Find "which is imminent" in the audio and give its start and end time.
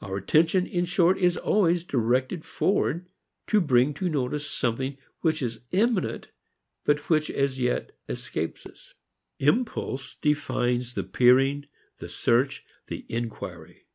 5.20-6.26